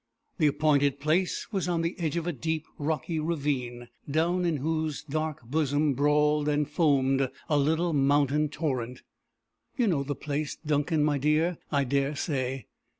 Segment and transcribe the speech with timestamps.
[0.39, 5.03] The appointed place was on the edge of a deep, rocky ravine, down in whose
[5.03, 9.03] dark bosom brawled and foamed a little mountain torrent.
[9.77, 12.65] You know the place, Duncan, my dear, I dare say."